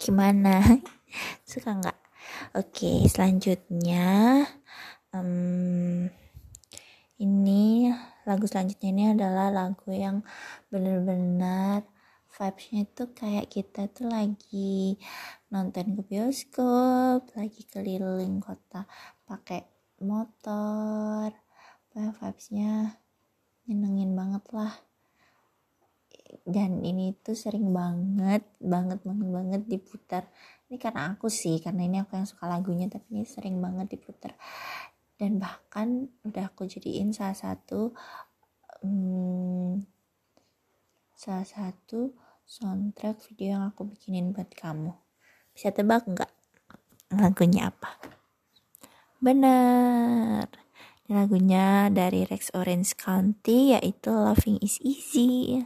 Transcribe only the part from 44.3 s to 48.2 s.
buat kamu. Bisa tebak nggak lagunya apa?